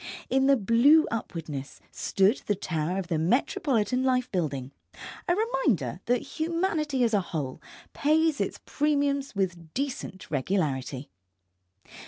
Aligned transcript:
In 0.31 0.47
the 0.47 0.57
blue 0.57 1.05
upwardness 1.11 1.79
stood 1.91 2.41
the 2.47 2.55
tower 2.55 2.97
of 2.97 3.07
the 3.07 3.19
Metropolitan 3.19 4.03
Life 4.03 4.31
Building, 4.31 4.71
a 5.27 5.35
reminder 5.35 5.99
that 6.05 6.23
humanity 6.41 7.03
as 7.03 7.13
a 7.13 7.21
whole 7.21 7.61
pays 7.93 8.41
its 8.41 8.59
premiums 8.65 9.35
with 9.35 9.71
decent 9.75 10.31
regularity. 10.31 11.11